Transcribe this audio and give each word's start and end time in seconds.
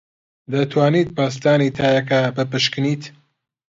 دەتوانیت 0.53 1.09
پەستانی 1.17 1.73
تایەکە 1.77 2.19
بپشکنیت؟ 2.35 3.01